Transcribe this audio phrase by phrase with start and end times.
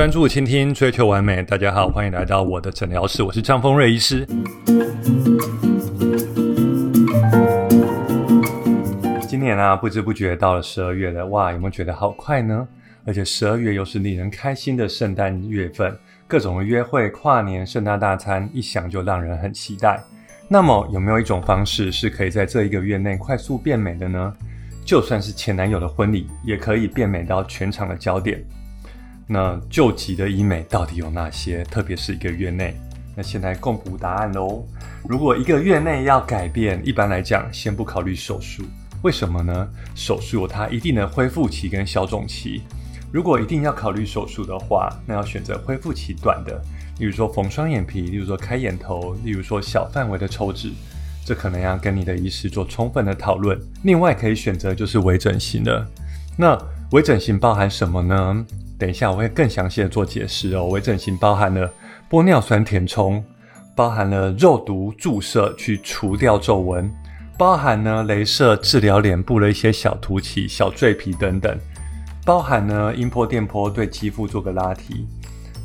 [0.00, 1.42] 专注倾听，追求完美。
[1.42, 4.26] 大家好，欢迎来到我的诊疗室，我是张丰瑞医师。
[9.28, 12.66] 今年啊，不知不觉到了十二月了，哇，有没有觉得好快呢？
[13.04, 15.94] 而且十二月又是令人开心的圣诞月份，
[16.26, 20.02] 各种的约会、跨年、圣诞大餐，一想就让人很期待。
[20.48, 24.34] 那么，有没有一种方式是可以在这一个月内快速变美的呢？
[24.82, 28.42] 就算是前男友的婚礼，也可以变美到全场的焦点。
[29.32, 31.62] 那救急的医美到底有哪些？
[31.66, 32.74] 特别是一个月内，
[33.14, 34.66] 那现在公布答案喽。
[35.08, 38.64] 如果一个月内要改变，一般来讲，先不考虑手术。
[39.02, 39.68] 为什么呢？
[39.94, 42.62] 手术它一定的恢复期跟消肿期。
[43.12, 46.60] 如果一定要考虑手术的话，那要选择恢复期短的，
[46.98, 50.72] 例如说缝双眼皮，例如说开眼头，例如说小范围的抽脂，
[51.24, 53.56] 这可能要跟你的医师做充分的讨论。
[53.84, 55.86] 另外可以选择就是微整形的。
[56.36, 56.58] 那
[56.92, 58.44] 微整形包含什么呢？
[58.76, 60.66] 等一下，我会更详细的做解释哦。
[60.66, 61.72] 微整形包含了
[62.10, 63.24] 玻尿酸填充，
[63.76, 66.90] 包含了肉毒注射去除掉皱纹，
[67.38, 71.56] 包含呢镭射治疗脸部的一些小凸起、小赘皮等等，
[72.24, 75.06] 包含呢音波、电波对肌肤做个拉提。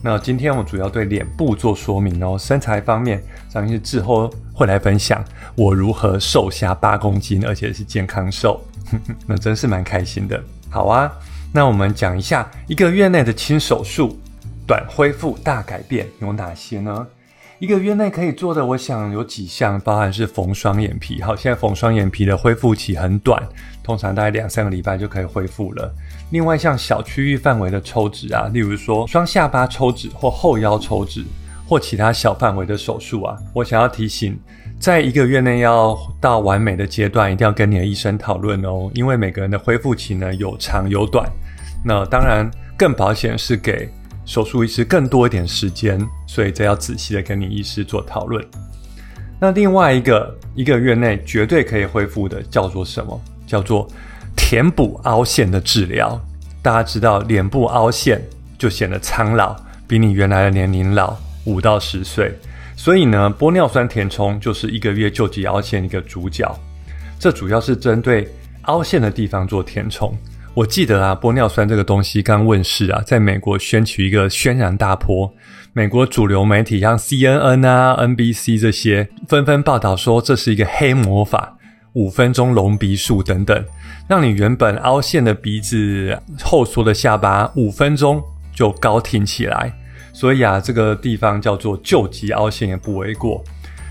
[0.04, 2.38] 那今天我主要对脸部做说明哦。
[2.38, 8.62] 身材方面，张医师之后会来分享我如何瘦下八公斤，而且是健康瘦，
[9.26, 10.40] 那真是蛮开心的。
[10.76, 11.10] 好啊。
[11.54, 14.20] 那我们讲一下一个月内的轻手术、
[14.68, 17.08] 短恢复、大改变有哪些呢？
[17.60, 21.22] 一个月内可以做的，我想有几项，包含是缝双眼皮。
[21.22, 23.42] 好，现在缝双眼皮的恢复期很短，
[23.82, 25.96] 通常大概两三个礼拜就可以恢复了。
[26.32, 31.24] 另外，像小区域范围的抽脂啊，例如说双下巴抽脂或后腰抽脂
[31.66, 34.38] 或其他小范围的手术啊，我想要提醒，
[34.80, 41.28] 在一个月内要到完美的阶段，一定要跟你的医生讨论哦，因为每个人的恢复期呢有长有短。
[41.84, 43.90] 那当然，更保险是给
[44.26, 48.44] 手术医师更多一点时间，所以这要仔细的跟你医师做讨论。
[49.40, 53.20] 那另外一个一个月内绝对可以恢复的叫做什么？
[53.48, 53.88] 叫做
[54.36, 56.20] 填补凹陷的治疗。
[56.62, 58.22] 大家知道，脸部凹陷
[58.58, 59.56] 就显得苍老，
[59.88, 61.16] 比你原来的年龄老
[61.46, 62.38] 五到十岁。
[62.76, 66.54] 所以呢，玻尿酸填充就是一个月救急凹陷一个主角。
[67.18, 68.28] 这主要是针对
[68.64, 70.16] 凹陷的地方做填充。
[70.54, 75.34] 我记得啊，玻尿酸这个东西刚问世啊，在美国掀起一个轩然大波。
[75.74, 81.58] 美国主流媒体像 CNN 啊、NBC 这些纷纷报道说，这是一个黑魔法，
[81.94, 83.66] 五分钟隆鼻术等等，
[84.08, 89.74] 让你原本凹陷的鼻子、后缩的下巴，五分钟就高挺起来。
[90.16, 93.44] 所以啊，这个地方叫做救急凹陷也不为过。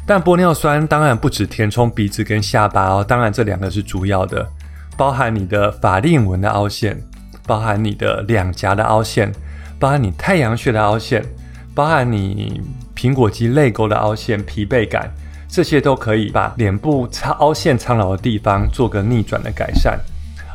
[0.07, 4.49] 但玻尿酸当然不止填充鼻子跟下巴哦，当然这两个是主要的。
[4.97, 6.99] 包含你的法令纹的凹陷，
[7.47, 9.31] 包含你的两颊的凹陷，
[9.79, 11.23] 包含你太阳穴的凹陷，
[11.75, 12.63] 包含你
[12.97, 15.13] 苹果肌泪沟的凹陷、疲惫感，
[15.47, 20.01] 这些都可以把脸部苍凹陷苍老的地方做个逆转的改善。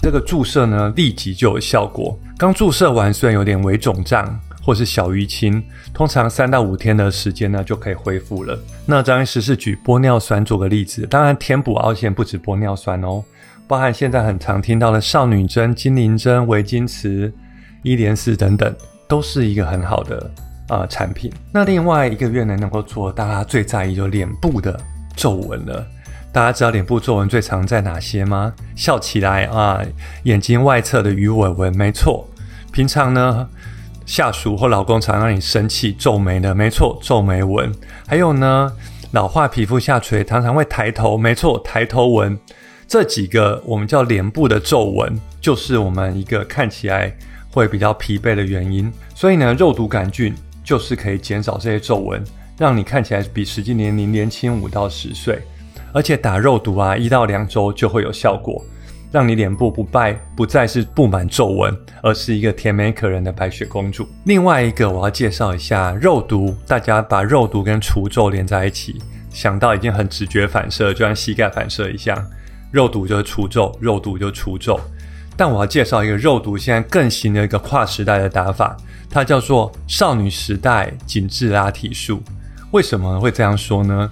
[0.01, 2.17] 这个注射呢，立即就有效果。
[2.37, 4.25] 刚注射完虽然有点微肿胀
[4.61, 8.57] 或是小淤青，通常三到五天的时间呢就可以恢复了。
[8.85, 13.23] 那张医师是举玻尿酸做个例子，当然填补凹陷不止玻尿酸哦。
[13.67, 17.31] 包含现在很常听到的少女针、精灵针、维金瓷、
[17.83, 18.75] 伊莲丝等等，
[19.07, 20.31] 都是一个很好的
[20.67, 21.31] 啊产品。
[21.53, 24.79] 那另外一个月呢，能够做大家最在意就脸部的
[25.15, 25.85] 皱纹了。
[26.31, 28.53] 大家知道脸部皱纹最常在哪些吗？
[28.75, 29.81] 笑起来啊，
[30.23, 32.27] 眼睛外侧的鱼尾纹，没错。
[32.71, 33.47] 平常呢，
[34.09, 37.71] 下属或老公常让你生气皱眉的，没错，皱眉纹。
[38.07, 38.73] 还有呢，
[39.11, 42.35] 老化皮肤下垂，常常会抬头，没错，抬头纹。
[42.87, 47.15] 这几个我们叫脸部的皱纹，就是我们一个看起来
[47.51, 48.91] 会比较疲惫的原因。
[49.13, 50.33] 所以呢，肉毒杆菌
[50.63, 52.23] 就是可以减少这些皱纹，
[52.57, 55.39] 让你看起来比实际年龄年轻五到十岁。
[55.93, 58.59] 而且打肉毒啊，一到两周就会有效果，
[59.11, 64.07] 让你脸部不败不再是布满皱纹，而是一个甜美可人的白雪公主。
[64.25, 69.01] 另外一个我要介绍一下肉毒，大家把肉毒跟除皱连在一起，
[69.31, 72.25] 想到已经很直觉反射，就像膝盖反射一样。
[72.71, 74.79] 肉毒就是除皱，肉毒就除皱。
[75.35, 78.77] 但我要介绍一个肉毒现在更新的一个跨时代的打法，
[79.09, 82.21] 它叫做少女时代紧致拉提术。
[82.71, 84.11] 为什么会这样说呢？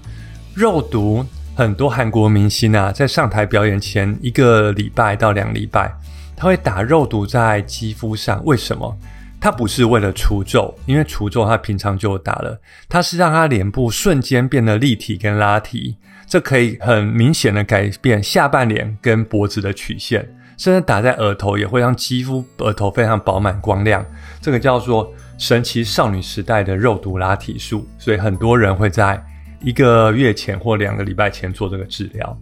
[0.56, 1.24] 肉毒
[1.58, 5.92] 很多韩国明星啊，在上台表演前一个礼拜到两礼拜，
[6.36, 8.40] 他会打肉毒在肌肤上。
[8.46, 8.96] 为什么？
[9.42, 15.98] 他不是为了除皱，因为除皱他平常就打了，他是让他脸部瞬间变得立体跟拉提。
[16.28, 24.06] 这可以很明显的改变下半脸跟脖子的曲线，甚至打在额头也会让肌肤额头非常饱满光亮。
[24.40, 29.20] 这个叫做神奇少女时代的肉毒拉提术，所以很多人会在
[29.62, 32.38] 一个月前或两个礼拜前做这个治疗。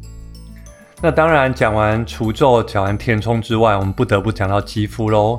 [1.01, 5.37] 那当然，讲完除皱、讲完填充之外，我们不得不讲到肌肤喽。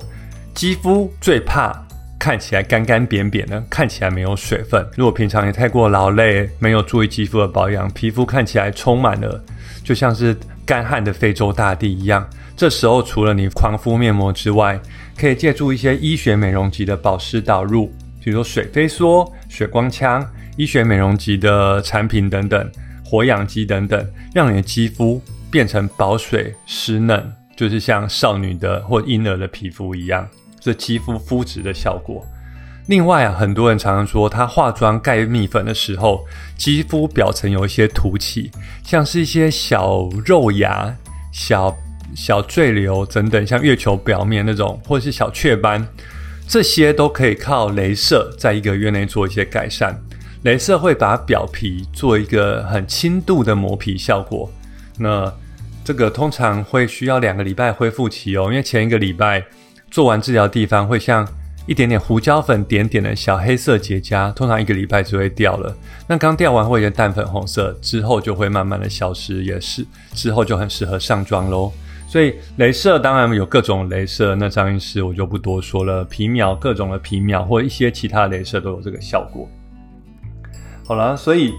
[0.55, 1.75] 肌肤最怕
[2.19, 4.87] 看起来干干扁扁的，看起来没有水分。
[4.96, 9.43] 如果平常也太过劳累，没有注意肌肤的保养，皮肤看起来充满了，
[9.82, 12.28] 就像是干旱的非洲大地一样。
[12.56, 14.81] 这时候，除了你狂敷面膜之外，
[15.19, 17.93] 可以借助一些医学美容级的保湿导入，
[18.23, 20.26] 比如说水飞梭、水光枪、
[20.56, 22.70] 医学美容级的产品等等，
[23.05, 25.23] 活氧机等等，让你的肌肤。
[25.49, 27.25] 变成保水湿嫩，
[27.56, 30.29] 就是像少女的或婴儿的皮肤一样，
[30.61, 32.26] 这肌肤肤质的效果。
[32.88, 36.26] 另外啊，很多人常常说，他化妆盖蜜粉的时候，
[36.59, 38.50] 肌肤表层有一些凸起，
[38.85, 40.94] 像是一些小肉芽、
[41.32, 41.75] 小
[42.14, 45.87] 小赘瘤等等，像月球表面那种，或者是小雀斑，
[46.47, 49.99] 这些都可以靠镭射在一个月内做一些改善。
[50.47, 54.49] 镭射会把表皮做一个很轻度的磨皮效果。
[54.97, 55.33] 那
[55.85, 59.45] 这个通常会需要两个礼拜恢复期哦，因为前一个礼拜
[59.91, 61.27] 做完治疗地方会像
[61.67, 65.77] 一点点胡椒粉点点的小黑色结痂，通常一个礼拜就会掉了。
[66.07, 71.73] 那刚掉完会有点淡粉红色，之后就会慢慢的消失，也是之后就很适合上妆喽。
[72.07, 79.49] 所以镭射当然有各种镭射，那张医师我就不多说了，皮秒各种的皮秒或一些其他镭射都有这个效果。
[80.87, 81.53] 好了，所以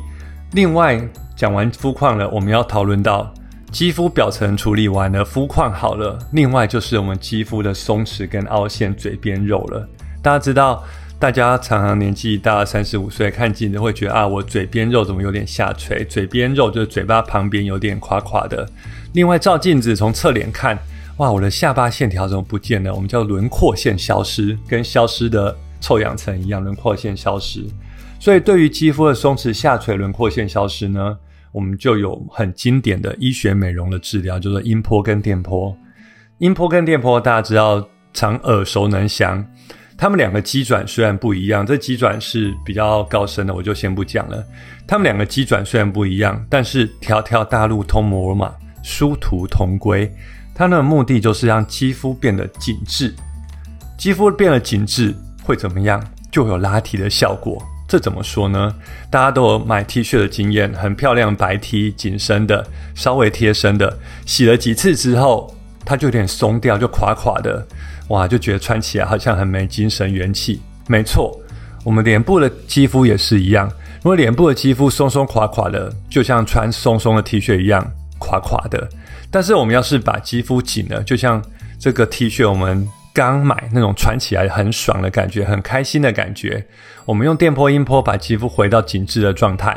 [0.53, 0.99] 另外。
[1.37, 3.31] 讲完肤况了，我们要讨论到
[3.71, 9.87] 肌肤表层处理完了，肤况好了，另外就是我们肌肤的松弛跟凹陷、嘴边肉了。
[10.23, 10.83] 大家知道，
[11.19, 16.03] 大家常常年纪大三十五岁看镜子会觉得啊，我嘴边肉怎么有点下垂？
[16.05, 18.67] 嘴边肉就是嘴巴旁边有点垮垮的。
[19.13, 20.75] 另外照镜子从侧脸看，
[21.17, 22.91] 哇，我的下巴线条怎么不见了？
[22.95, 27.63] 我们叫轮廓线消失，跟消失的臭氧层一样，轮廓线消失。
[28.27, 31.17] 所以对于肌肤的松弛、下垂、轮廓线消失呢？
[31.53, 35.73] 我们就有很经典的医学美容的治疗，就是音波跟电波。
[36.39, 39.41] 音波跟电波大家知道常耳熟能详，
[39.97, 44.43] 他们两个机转虽然不一样，这机转是比较高深的，我就先不讲了。
[44.85, 48.53] 他们两个机转虽然不一样，但是条条大路通罗马，
[48.83, 50.11] 殊途同归。
[50.53, 53.15] 它的目的就是让肌肤变得紧致，
[53.97, 55.15] 肌肤变得紧致
[55.45, 56.05] 会怎么样？
[56.29, 57.57] 就有拉提的效果。
[57.87, 58.75] 这怎么说呢？
[59.09, 65.55] 大家都有买 T 恤的经验，很漂亮白 T，紧身的，稍微贴身的，洗了几次之后，
[65.85, 67.65] 它就有点松掉，就垮垮的，
[68.09, 70.61] 哇，就觉得穿起来好像很没精神元气。
[70.87, 71.39] 没错，
[71.85, 77.89] 我们脸部的肌肤也是一样，如果脸部的肌肤松松垮垮的，就像穿松松的 T 恤一样
[78.19, 78.85] 垮垮的。
[79.31, 81.41] 但是我们要是把肌肤紧了，就像
[81.79, 82.85] 这个 T 恤，我们。
[83.17, 86.63] 刚买那种穿起来很爽的感觉，很开心的感觉。
[87.03, 89.75] 我们用电波、音波把肌肤回到紧致的状态，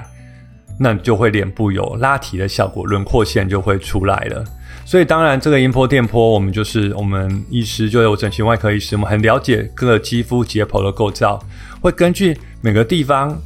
[0.79, 4.45] 那就会脸部有拉提的效果，轮廓线就会出来了。
[4.85, 11.43] 所以当然，这个音波、电波，我们就是我们医师，就有整形外科医师，我们很了解各个肌肤解剖的构造，
[11.81, 13.41] 会根据每个地方。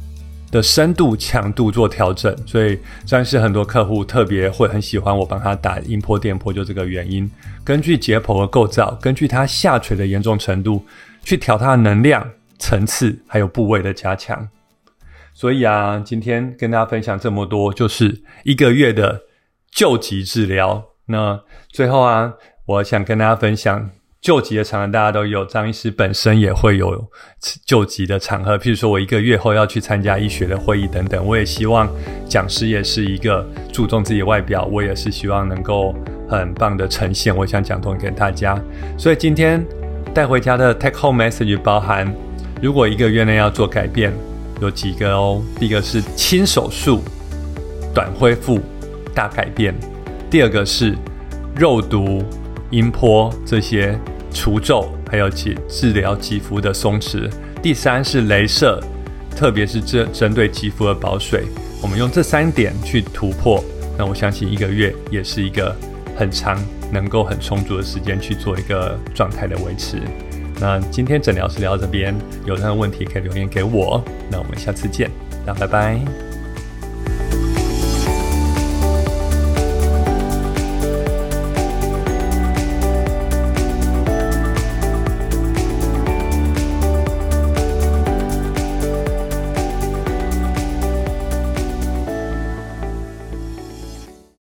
[0.51, 7.29] 的深度、强度做调整，所以张是很多客户特别会很喜欢我帮他打音波、电波，就这个原因。
[7.63, 10.85] 根据解剖的构造，根据它下垂的严重程度，
[11.23, 14.47] 去调它的能量层次，还有部位的加强。
[15.33, 19.23] 所以啊，今天跟大家分享这么多，就是一个月的
[19.71, 20.85] 救急治疗。
[21.07, 22.33] 那最后啊，
[22.65, 23.89] 我想跟大家分享。
[24.25, 26.99] 救急的场合大家都有，张医师本身也会有
[27.63, 31.87] 救急的场合，譬如说我一个月后要去参加医学的会议等等，我也希望
[32.27, 35.93] 讲师也是一个注重自己外表，我也是希望能够
[36.27, 38.59] 很棒的呈现，我想讲东给大家。
[38.97, 39.63] 所以今天
[40.11, 42.11] 带回家的 take home message 包含，
[42.59, 44.11] 如果一个月内要做改变，
[44.59, 45.39] 有几个哦。
[45.59, 47.03] 第一个是轻手术，
[47.93, 48.59] 短恢复，
[49.13, 49.71] 大改变；
[50.31, 50.97] 第二个是
[51.55, 52.23] 肉毒、
[52.71, 53.95] 音波这些。
[54.35, 57.29] 除皱，还有治治疗肌肤的松弛。
[57.63, 58.79] 第三是镭射，
[59.35, 61.45] 特别是针针对肌肤的保水。
[61.81, 63.63] 我们用这三点去突破，
[63.97, 65.73] 那我相信一个月也是一个
[66.17, 66.61] 很长、
[66.91, 69.97] 能够很充足的时间去做一个状态的维持。
[70.59, 72.13] 那今天诊疗是聊到这边，
[72.45, 74.03] 有任何问题可以留言给我。
[74.29, 75.09] 那我们下次见，
[75.45, 76.24] 那拜拜。